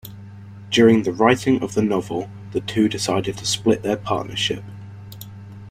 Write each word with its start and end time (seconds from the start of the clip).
During 0.71 1.03
the 1.03 1.13
writing 1.13 1.61
of 1.61 1.75
the 1.75 1.83
novel, 1.83 2.27
the 2.53 2.59
two 2.61 2.89
decided 2.89 3.37
to 3.37 3.45
split 3.45 3.83
their 3.83 3.97
partnership. 3.97 4.63